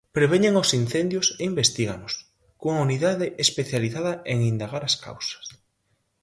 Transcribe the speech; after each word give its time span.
Preveñen 0.17 0.53
os 0.63 0.69
incendios 0.81 1.27
e 1.39 1.43
investíganos, 1.51 2.13
cunha 2.59 2.83
unidade 2.87 3.27
especializada 3.45 4.13
en 4.31 4.37
indagar 4.51 4.83
as 4.89 4.95
causas. 5.05 5.45